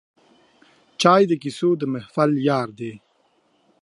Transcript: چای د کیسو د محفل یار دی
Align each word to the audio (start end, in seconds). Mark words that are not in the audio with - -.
چای 1.01 1.21
د 1.27 1.33
کیسو 1.43 1.69
د 1.77 1.83
محفل 1.93 2.31
یار 2.49 2.67
دی 2.79 2.93